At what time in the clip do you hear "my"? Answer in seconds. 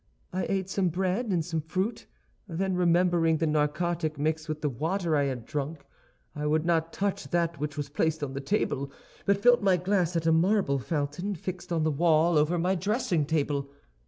9.61-9.77, 12.57-12.73